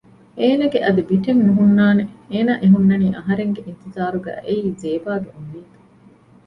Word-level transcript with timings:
އޭނަގެ 0.39 0.79
އަދި 0.85 1.01
ބިޓެއް 1.09 1.43
ނުހުންނާނެއޭނަ 1.47 2.53
އެހުންނަނީ 2.61 3.07
އަހަރެންގެ 3.17 3.61
އިންތިޒާރުގައި 3.65 4.41
އެއީ 4.45 4.67
ޒޭބާގެ 4.81 5.29
އުންމީދު 5.35 5.77